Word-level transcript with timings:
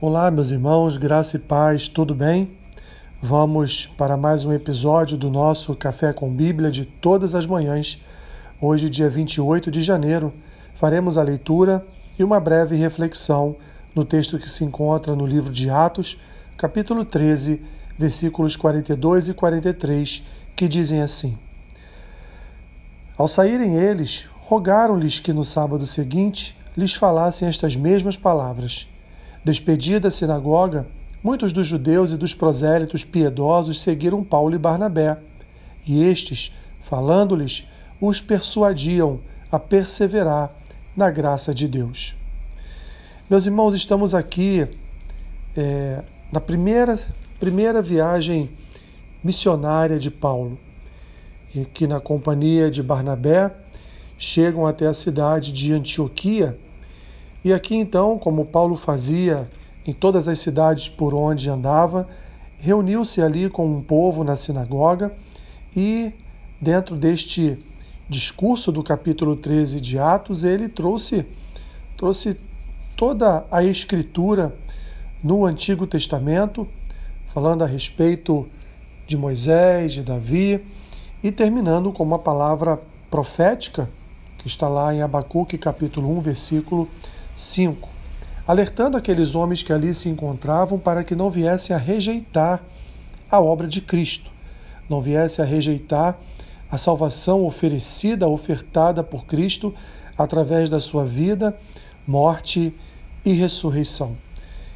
Olá, 0.00 0.30
meus 0.30 0.52
irmãos, 0.52 0.96
graça 0.96 1.38
e 1.38 1.40
paz, 1.40 1.88
tudo 1.88 2.14
bem? 2.14 2.56
Vamos 3.20 3.84
para 3.84 4.16
mais 4.16 4.44
um 4.44 4.52
episódio 4.52 5.18
do 5.18 5.28
nosso 5.28 5.74
Café 5.74 6.12
com 6.12 6.32
Bíblia 6.32 6.70
de 6.70 6.84
todas 6.84 7.34
as 7.34 7.46
manhãs. 7.46 8.00
Hoje, 8.60 8.88
dia 8.88 9.10
28 9.10 9.72
de 9.72 9.82
janeiro, 9.82 10.32
faremos 10.72 11.18
a 11.18 11.22
leitura 11.24 11.84
e 12.16 12.22
uma 12.22 12.38
breve 12.38 12.76
reflexão 12.76 13.56
no 13.92 14.04
texto 14.04 14.38
que 14.38 14.48
se 14.48 14.62
encontra 14.62 15.16
no 15.16 15.26
livro 15.26 15.52
de 15.52 15.68
Atos, 15.68 16.20
capítulo 16.56 17.04
13, 17.04 17.60
versículos 17.98 18.54
42 18.54 19.30
e 19.30 19.34
43, 19.34 20.24
que 20.54 20.68
dizem 20.68 21.02
assim: 21.02 21.36
Ao 23.16 23.26
saírem 23.26 23.74
eles, 23.74 24.28
rogaram-lhes 24.42 25.18
que 25.18 25.32
no 25.32 25.42
sábado 25.42 25.84
seguinte 25.88 26.56
lhes 26.76 26.94
falassem 26.94 27.48
estas 27.48 27.74
mesmas 27.74 28.16
palavras. 28.16 28.86
Despedida 29.48 30.08
a 30.08 30.10
sinagoga, 30.10 30.86
muitos 31.24 31.54
dos 31.54 31.66
judeus 31.66 32.12
e 32.12 32.18
dos 32.18 32.34
prosélitos 32.34 33.02
piedosos 33.02 33.80
seguiram 33.80 34.22
Paulo 34.22 34.54
e 34.54 34.58
Barnabé, 34.58 35.16
e 35.86 36.04
estes, 36.04 36.54
falando-lhes, 36.82 37.66
os 37.98 38.20
persuadiam 38.20 39.20
a 39.50 39.58
perseverar 39.58 40.54
na 40.94 41.10
graça 41.10 41.54
de 41.54 41.66
Deus. 41.66 42.14
Meus 43.30 43.46
irmãos, 43.46 43.72
estamos 43.72 44.14
aqui 44.14 44.68
é, 45.56 46.02
na 46.30 46.42
primeira, 46.42 46.98
primeira 47.40 47.80
viagem 47.80 48.50
missionária 49.24 49.98
de 49.98 50.10
Paulo, 50.10 50.58
e 51.54 51.64
que 51.64 51.86
na 51.86 52.00
companhia 52.00 52.70
de 52.70 52.82
Barnabé 52.82 53.50
chegam 54.18 54.66
até 54.66 54.86
a 54.86 54.92
cidade 54.92 55.54
de 55.54 55.72
Antioquia 55.72 56.58
e 57.48 57.52
aqui 57.54 57.74
então, 57.74 58.18
como 58.18 58.44
Paulo 58.44 58.76
fazia 58.76 59.48
em 59.86 59.94
todas 59.94 60.28
as 60.28 60.38
cidades 60.38 60.86
por 60.86 61.14
onde 61.14 61.48
andava, 61.48 62.06
reuniu-se 62.58 63.22
ali 63.22 63.48
com 63.48 63.66
um 63.66 63.80
povo 63.80 64.22
na 64.22 64.36
sinagoga 64.36 65.14
e, 65.74 66.12
dentro 66.60 66.94
deste 66.94 67.58
discurso 68.06 68.70
do 68.70 68.82
capítulo 68.82 69.34
13 69.34 69.80
de 69.80 69.98
Atos, 69.98 70.44
ele 70.44 70.68
trouxe, 70.68 71.24
trouxe 71.96 72.36
toda 72.94 73.46
a 73.50 73.64
escritura 73.64 74.54
no 75.24 75.46
Antigo 75.46 75.86
Testamento, 75.86 76.68
falando 77.28 77.64
a 77.64 77.66
respeito 77.66 78.46
de 79.06 79.16
Moisés, 79.16 79.94
de 79.94 80.02
Davi, 80.02 80.62
e 81.22 81.32
terminando 81.32 81.92
com 81.92 82.02
uma 82.02 82.18
palavra 82.18 82.78
profética 83.10 83.88
que 84.36 84.48
está 84.48 84.68
lá 84.68 84.94
em 84.94 85.00
Abacuque 85.00 85.56
capítulo 85.56 86.14
1, 86.18 86.20
versículo 86.20 86.86
5. 87.38 87.88
Alertando 88.46 88.96
aqueles 88.96 89.36
homens 89.36 89.62
que 89.62 89.72
ali 89.72 89.94
se 89.94 90.08
encontravam 90.08 90.76
para 90.76 91.04
que 91.04 91.14
não 91.14 91.30
viessem 91.30 91.74
a 91.74 91.78
rejeitar 91.78 92.60
a 93.30 93.40
obra 93.40 93.68
de 93.68 93.80
Cristo, 93.80 94.32
não 94.90 95.00
viessem 95.00 95.44
a 95.44 95.48
rejeitar 95.48 96.18
a 96.68 96.76
salvação 96.76 97.44
oferecida, 97.44 98.26
ofertada 98.26 99.04
por 99.04 99.24
Cristo 99.24 99.72
através 100.16 100.68
da 100.68 100.80
sua 100.80 101.04
vida, 101.04 101.56
morte 102.06 102.74
e 103.24 103.32
ressurreição. 103.32 104.16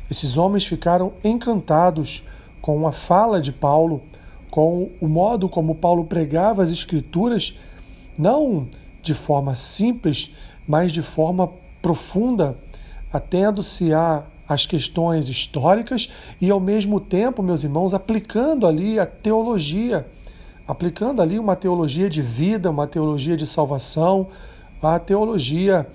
Esses 0.09 0.37
homens 0.37 0.65
ficaram 0.65 1.15
encantados 1.25 2.23
com 2.61 2.87
a 2.87 2.93
fala 2.93 3.41
de 3.41 3.53
Paulo, 3.53 4.03
com 4.51 4.91
o 5.01 5.09
modo 5.09 5.49
como 5.49 5.75
Paulo 5.75 6.05
pregava 6.05 6.63
as 6.63 6.71
Escrituras, 6.71 7.59
não 8.17 8.69
de 9.03 9.15
forma 9.15 9.55
simples, 9.57 10.33
mas 10.69 10.93
de 10.93 11.03
forma 11.03 11.51
profunda, 11.83 12.57
atendo-se 13.13 13.91
às 14.49 14.65
questões 14.65 15.29
históricas 15.29 16.09
e, 16.41 16.51
ao 16.51 16.61
mesmo 16.61 17.01
tempo, 17.01 17.43
meus 17.43 17.65
irmãos, 17.65 17.93
aplicando 17.93 18.67
ali 18.67 18.99
a 18.99 19.05
teologia, 19.05 20.07
aplicando 20.67 21.21
ali 21.21 21.39
uma 21.39 21.57
teologia 21.57 22.09
de 22.09 22.23
vida, 22.23 22.71
uma 22.71 22.87
teologia 22.87 23.37
de 23.37 23.47
salvação, 23.47 24.29
a 24.81 24.98
teologia 24.98 25.87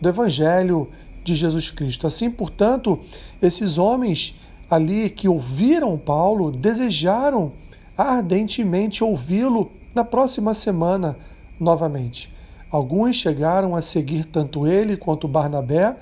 do 0.00 0.08
Evangelho 0.08 0.88
de 1.24 1.34
Jesus 1.34 1.70
Cristo. 1.70 2.06
Assim, 2.06 2.30
portanto, 2.30 3.00
esses 3.40 3.78
homens 3.78 4.38
ali 4.70 5.08
que 5.08 5.28
ouviram 5.28 5.96
Paulo 5.96 6.50
desejaram 6.50 7.52
ardentemente 7.96 9.02
ouvi-lo 9.02 9.70
na 9.94 10.04
próxima 10.04 10.52
semana 10.52 11.16
novamente. 11.58 12.30
Alguns 12.76 13.16
chegaram 13.16 13.74
a 13.74 13.80
seguir 13.80 14.26
tanto 14.26 14.66
ele 14.66 14.98
quanto 14.98 15.26
Barnabé, 15.26 15.96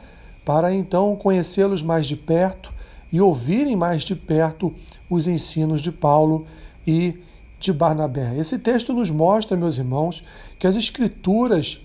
para 0.44 0.74
então 0.74 1.14
conhecê-los 1.14 1.84
mais 1.84 2.04
de 2.04 2.16
perto 2.16 2.74
e 3.12 3.20
ouvirem 3.20 3.76
mais 3.76 4.02
de 4.02 4.16
perto 4.16 4.74
os 5.08 5.28
ensinos 5.28 5.80
de 5.80 5.92
Paulo 5.92 6.48
e 6.84 7.16
de 7.60 7.72
Barnabé. 7.72 8.36
Esse 8.36 8.58
texto 8.58 8.92
nos 8.92 9.08
mostra, 9.08 9.56
meus 9.56 9.78
irmãos, 9.78 10.24
que 10.58 10.66
as 10.66 10.74
escrituras 10.74 11.80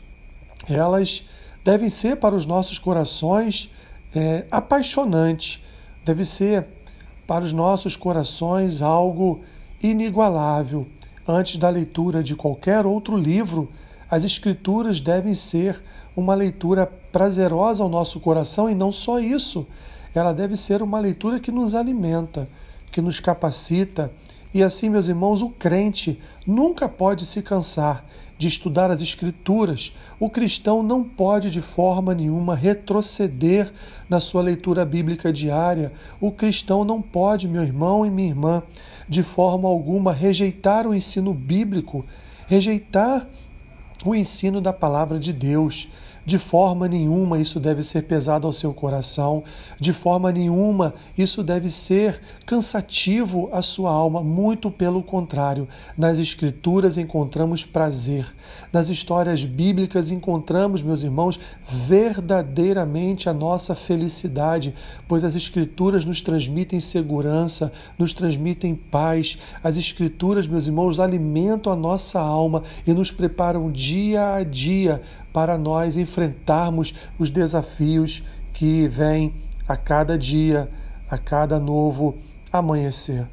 elas 0.68 1.30
devem 1.64 1.92
ser 1.92 2.16
para 2.16 2.34
os 2.34 2.48
nossos 2.48 2.80
corações 2.80 3.70
é, 4.16 4.48
apaixonantes, 4.50 5.64
deve 6.04 6.26
ser 6.26 6.66
para 7.28 7.46
os 7.46 7.54
nossos 7.54 7.96
corações 7.96 8.82
algo 8.82 9.42
inigualável. 9.84 10.88
Antes 11.28 11.58
da 11.58 11.70
leitura 11.70 12.24
de 12.24 12.36
qualquer 12.36 12.88
outro 12.88 13.16
livro, 13.16 13.70
as 14.10 14.24
Escrituras 14.24 15.00
devem 15.00 15.36
ser 15.36 15.82
uma 16.16 16.36
leitura 16.36 16.86
prazerosa 17.12 17.84
ao 17.84 17.90
nosso 17.90 18.20
coração 18.20 18.70
e 18.70 18.76
não 18.76 18.92
só 18.92 19.20
isso, 19.20 19.68
ela 20.14 20.34
deve 20.34 20.56
ser 20.56 20.82
uma 20.82 21.00
leitura 21.00 21.40
que 21.40 21.52
nos 21.52 21.76
alimenta, 21.76 22.50
que 22.92 23.02
nos 23.02 23.20
capacita. 23.20 24.12
E 24.54 24.64
assim, 24.64 24.90
meus 24.90 25.08
irmãos, 25.08 25.42
o 25.42 25.50
crente 25.50 26.20
nunca 26.46 26.90
pode 26.90 27.26
se 27.26 27.42
cansar 27.42 28.04
de 28.40 28.48
estudar 28.48 28.90
as 28.90 29.02
Escrituras. 29.02 29.94
O 30.20 30.30
cristão 30.30 30.82
não 30.82 31.04
pode 31.04 31.52
de 31.52 31.62
forma 31.62 32.16
nenhuma 32.16 32.56
retroceder 32.56 33.72
na 34.10 34.20
sua 34.20 34.42
leitura 34.42 34.86
bíblica 34.86 35.32
diária. 35.32 35.92
O 36.20 36.32
cristão 36.32 36.84
não 36.84 37.02
pode, 37.02 37.48
meu 37.48 37.62
irmão 37.62 38.06
e 38.06 38.10
minha 38.10 38.30
irmã, 38.30 38.64
de 39.08 39.22
forma 39.22 39.68
alguma 39.68 40.14
rejeitar 40.14 40.88
o 40.88 40.96
ensino 40.96 41.34
bíblico, 41.34 42.06
rejeitar 42.48 43.28
o 44.06 44.16
ensino 44.16 44.62
da 44.62 44.74
palavra 44.74 45.20
de 45.20 45.34
Deus. 45.34 45.90
De 46.30 46.38
forma 46.38 46.88
nenhuma 46.88 47.40
isso 47.40 47.60
deve 47.60 47.82
ser 47.82 48.04
pesado 48.04 48.46
ao 48.46 48.54
seu 48.54 48.72
coração, 48.72 49.44
de 49.80 49.92
forma 49.92 50.32
nenhuma 50.32 50.94
isso 51.18 51.42
deve 51.42 51.72
ser 51.72 52.22
cansativo 52.46 53.50
à 53.52 53.64
sua 53.64 53.90
alma, 53.90 54.22
muito 54.24 54.70
pelo 54.70 55.02
contrário. 55.02 55.68
Nas 55.98 56.20
Escrituras 56.20 57.00
encontramos 57.00 57.66
prazer, 57.66 58.28
nas 58.72 58.90
histórias 58.90 59.44
bíblicas 59.44 60.12
encontramos, 60.12 60.84
meus 60.84 61.02
irmãos, 61.02 61.40
verdadeiramente 61.68 63.28
a 63.28 63.34
nossa 63.34 63.74
felicidade, 63.74 64.76
pois 65.08 65.24
as 65.24 65.36
Escrituras 65.36 66.06
nos 66.06 66.22
transmitem 66.22 66.80
segurança, 66.80 67.74
nos 67.98 68.14
transmitem 68.14 68.76
paz. 68.76 69.40
As 69.64 69.78
Escrituras, 69.78 70.48
meus 70.48 70.68
irmãos, 70.68 71.00
alimentam 71.00 71.74
a 71.74 71.76
nossa 71.76 72.20
alma 72.20 72.62
e 72.86 72.94
nos 72.94 73.10
preparam 73.10 73.72
dia 73.72 74.36
a 74.36 74.44
dia 74.44 75.02
para 75.40 75.58
nós 75.58 75.96
enfrentarmos 75.96 76.94
os 77.18 77.30
desafios 77.30 78.22
que 78.52 78.90
vêm 78.90 79.34
a 79.66 79.78
cada 79.78 80.18
dia, 80.18 80.70
a 81.10 81.18
cada 81.18 81.58
novo 81.58 82.18
amanhecer. 82.52 83.26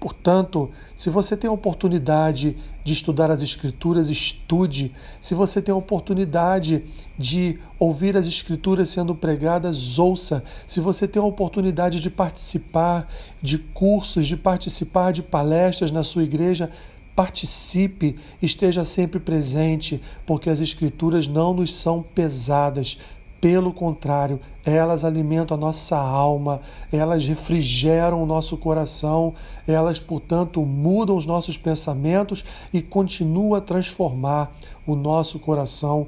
Portanto, 0.00 0.68
se 0.96 1.08
você 1.08 1.36
tem 1.36 1.48
a 1.48 1.52
oportunidade 1.52 2.56
de 2.82 2.92
estudar 2.92 3.30
as 3.30 3.42
Escrituras, 3.42 4.10
estude. 4.10 4.92
Se 5.20 5.36
você 5.36 5.62
tem 5.62 5.72
a 5.72 5.76
oportunidade 5.76 6.82
de 7.16 7.60
ouvir 7.78 8.16
as 8.16 8.26
Escrituras 8.26 8.88
sendo 8.88 9.14
pregadas, 9.14 10.00
ouça. 10.00 10.42
Se 10.66 10.80
você 10.80 11.06
tem 11.06 11.22
a 11.22 11.24
oportunidade 11.24 12.00
de 12.00 12.10
participar 12.10 13.06
de 13.40 13.56
cursos, 13.56 14.26
de 14.26 14.36
participar 14.36 15.12
de 15.12 15.22
palestras 15.22 15.92
na 15.92 16.02
sua 16.02 16.24
igreja, 16.24 16.68
participe, 17.14 18.16
esteja 18.40 18.84
sempre 18.84 19.20
presente, 19.20 20.00
porque 20.26 20.48
as 20.48 20.60
Escrituras 20.60 21.28
não 21.28 21.52
nos 21.52 21.74
são 21.74 22.02
pesadas. 22.02 22.98
Pelo 23.40 23.72
contrário, 23.72 24.38
elas 24.64 25.04
alimentam 25.04 25.56
a 25.56 25.60
nossa 25.60 25.98
alma, 25.98 26.60
elas 26.92 27.26
refrigeram 27.26 28.22
o 28.22 28.26
nosso 28.26 28.56
coração, 28.56 29.34
elas, 29.66 29.98
portanto, 29.98 30.64
mudam 30.64 31.16
os 31.16 31.26
nossos 31.26 31.58
pensamentos 31.58 32.44
e 32.72 32.80
continuam 32.80 33.54
a 33.54 33.60
transformar 33.60 34.52
o 34.86 34.94
nosso 34.94 35.40
coração 35.40 36.06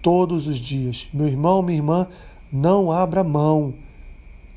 todos 0.00 0.46
os 0.46 0.58
dias. 0.58 1.08
Meu 1.12 1.26
irmão, 1.26 1.60
minha 1.60 1.78
irmã, 1.78 2.06
não 2.52 2.92
abra 2.92 3.24
mão, 3.24 3.74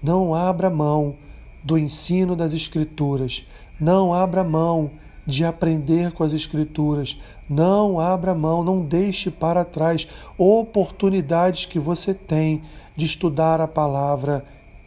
não 0.01 0.35
abra 0.35 0.69
mão 0.69 1.15
do 1.63 1.79
ensino 1.79 2.35
das 2.35 2.53
Escrituras, 2.53 3.47
não 3.79 4.13
abra 4.13 4.43
mão 4.43 4.91
de 5.25 5.45
aprender 5.45 6.11
com 6.11 6.23
as 6.23 6.33
Escrituras. 6.33 7.19
Não 7.49 7.99
abra 7.99 8.33
mão, 8.33 8.63
não 8.63 8.81
deixe 8.81 9.31
para 9.31 9.63
trás 9.63 10.07
oportunidades 10.37 11.65
que 11.65 11.79
você 11.79 12.13
tem 12.13 12.61
de 12.95 13.05
estudar 13.05 13.61
a 13.61 13.67
palavra 13.67 14.45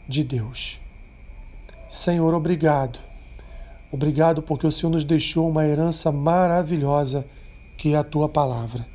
de 0.08 0.22
Deus. 0.22 0.80
Senhor, 1.88 2.34
obrigado. 2.34 2.98
Obrigado 3.90 4.42
porque 4.42 4.66
o 4.66 4.70
Senhor 4.70 4.90
nos 4.90 5.04
deixou 5.04 5.48
uma 5.48 5.64
herança 5.64 6.10
maravilhosa 6.10 7.26
que 7.76 7.94
é 7.94 7.96
a 7.96 8.04
tua 8.04 8.28
palavra. 8.28 8.86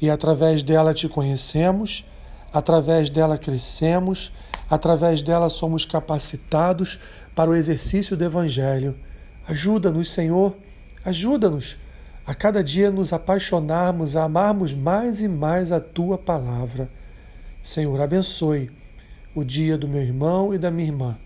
E 0.00 0.10
através 0.10 0.62
dela 0.62 0.94
te 0.94 1.08
conhecemos, 1.08 2.04
através 2.52 3.08
dela 3.08 3.38
crescemos, 3.38 4.32
através 4.68 5.22
dela 5.22 5.48
somos 5.48 5.84
capacitados 5.84 6.98
para 7.34 7.50
o 7.50 7.54
exercício 7.54 8.16
do 8.16 8.24
Evangelho. 8.24 8.96
Ajuda-nos, 9.46 10.10
Senhor, 10.10 10.56
ajuda-nos 11.04 11.76
a 12.26 12.34
cada 12.34 12.62
dia 12.62 12.90
nos 12.90 13.12
apaixonarmos, 13.12 14.16
a 14.16 14.24
amarmos 14.24 14.74
mais 14.74 15.20
e 15.20 15.28
mais 15.28 15.72
a 15.72 15.80
tua 15.80 16.16
palavra. 16.16 16.88
Senhor, 17.62 18.00
abençoe 18.00 18.70
o 19.34 19.44
dia 19.44 19.76
do 19.76 19.88
meu 19.88 20.02
irmão 20.02 20.54
e 20.54 20.58
da 20.58 20.70
minha 20.70 20.88
irmã. 20.88 21.18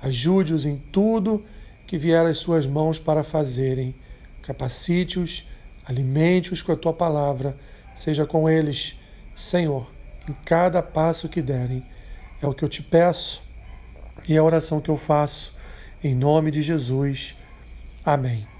Ajude-os 0.00 0.64
em 0.64 0.76
tudo 0.76 1.44
que 1.86 1.98
vier 1.98 2.24
às 2.24 2.38
suas 2.38 2.66
mãos 2.66 2.98
para 2.98 3.22
fazerem. 3.22 3.94
Capacite-os, 4.42 5.46
alimente-os 5.84 6.62
com 6.62 6.72
a 6.72 6.76
tua 6.76 6.92
palavra. 6.92 7.56
Seja 7.94 8.24
com 8.24 8.48
eles, 8.48 8.98
Senhor, 9.34 9.90
em 10.28 10.32
cada 10.44 10.82
passo 10.82 11.28
que 11.28 11.42
derem. 11.42 11.84
É 12.40 12.46
o 12.46 12.54
que 12.54 12.64
eu 12.64 12.68
te 12.68 12.82
peço 12.82 13.42
e 14.28 14.34
é 14.34 14.38
a 14.38 14.44
oração 14.44 14.80
que 14.80 14.90
eu 14.90 14.96
faço. 14.96 15.54
Em 16.02 16.14
nome 16.14 16.50
de 16.50 16.62
Jesus. 16.62 17.36
Amém. 18.02 18.59